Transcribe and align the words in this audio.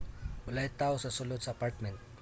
walay 0.47 0.69
tawo 0.81 0.95
sa 1.01 1.13
sulod 1.17 1.39
sa 1.43 1.53
apartment 1.55 1.97